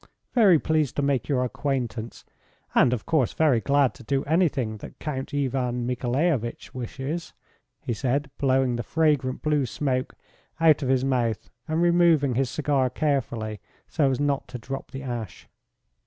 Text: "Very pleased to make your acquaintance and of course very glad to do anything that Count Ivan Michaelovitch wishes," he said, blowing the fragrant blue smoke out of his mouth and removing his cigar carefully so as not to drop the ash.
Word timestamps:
"Very 0.33 0.57
pleased 0.57 0.95
to 0.95 1.03
make 1.03 1.29
your 1.29 1.43
acquaintance 1.43 2.25
and 2.73 2.91
of 2.91 3.05
course 3.05 3.33
very 3.33 3.59
glad 3.61 3.93
to 3.93 4.03
do 4.03 4.23
anything 4.23 4.77
that 4.77 4.97
Count 4.97 5.31
Ivan 5.31 5.85
Michaelovitch 5.85 6.73
wishes," 6.73 7.33
he 7.83 7.93
said, 7.93 8.31
blowing 8.39 8.77
the 8.77 8.81
fragrant 8.81 9.43
blue 9.43 9.67
smoke 9.67 10.15
out 10.59 10.81
of 10.81 10.89
his 10.89 11.05
mouth 11.05 11.51
and 11.67 11.83
removing 11.83 12.33
his 12.33 12.49
cigar 12.49 12.89
carefully 12.89 13.59
so 13.87 14.09
as 14.09 14.19
not 14.19 14.47
to 14.47 14.57
drop 14.57 14.89
the 14.89 15.03
ash. 15.03 15.47